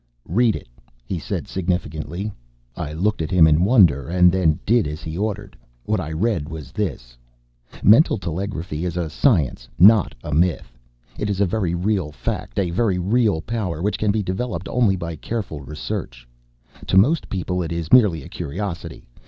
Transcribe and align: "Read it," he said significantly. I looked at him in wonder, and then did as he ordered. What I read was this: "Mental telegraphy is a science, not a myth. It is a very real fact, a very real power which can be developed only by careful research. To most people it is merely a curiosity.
"Read 0.25 0.55
it," 0.55 0.67
he 1.05 1.19
said 1.19 1.47
significantly. 1.47 2.31
I 2.75 2.91
looked 2.91 3.21
at 3.21 3.29
him 3.29 3.45
in 3.45 3.63
wonder, 3.63 4.09
and 4.09 4.31
then 4.31 4.57
did 4.65 4.87
as 4.87 5.03
he 5.03 5.15
ordered. 5.15 5.55
What 5.85 5.99
I 5.99 6.11
read 6.11 6.49
was 6.49 6.71
this: 6.71 7.15
"Mental 7.83 8.17
telegraphy 8.17 8.83
is 8.83 8.97
a 8.97 9.11
science, 9.11 9.69
not 9.77 10.15
a 10.23 10.33
myth. 10.33 10.75
It 11.19 11.29
is 11.29 11.39
a 11.39 11.45
very 11.45 11.75
real 11.75 12.11
fact, 12.11 12.57
a 12.57 12.71
very 12.71 12.97
real 12.97 13.41
power 13.41 13.79
which 13.79 13.99
can 13.99 14.09
be 14.09 14.23
developed 14.23 14.67
only 14.69 14.95
by 14.95 15.17
careful 15.17 15.61
research. 15.61 16.27
To 16.87 16.97
most 16.97 17.29
people 17.29 17.61
it 17.61 17.71
is 17.71 17.93
merely 17.93 18.23
a 18.23 18.27
curiosity. 18.27 19.07